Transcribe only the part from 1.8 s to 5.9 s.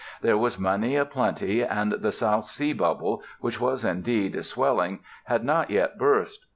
the South Sea Bubble, which was indeed swelling, had not